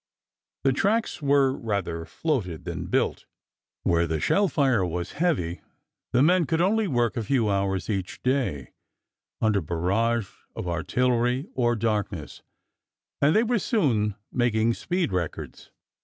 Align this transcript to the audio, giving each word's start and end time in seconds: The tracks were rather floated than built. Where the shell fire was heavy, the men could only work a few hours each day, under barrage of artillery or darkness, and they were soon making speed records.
The 0.63 0.73
tracks 0.73 1.21
were 1.21 1.53
rather 1.55 2.05
floated 2.05 2.65
than 2.65 2.87
built. 2.87 3.27
Where 3.83 4.07
the 4.07 4.19
shell 4.19 4.47
fire 4.47 4.83
was 4.83 5.11
heavy, 5.11 5.61
the 6.11 6.23
men 6.23 6.45
could 6.47 6.59
only 6.59 6.87
work 6.87 7.15
a 7.15 7.21
few 7.23 7.49
hours 7.51 7.87
each 7.87 8.19
day, 8.23 8.71
under 9.41 9.61
barrage 9.61 10.27
of 10.55 10.67
artillery 10.67 11.49
or 11.53 11.75
darkness, 11.75 12.41
and 13.21 13.35
they 13.35 13.43
were 13.43 13.59
soon 13.59 14.15
making 14.31 14.73
speed 14.73 15.11
records. 15.13 15.69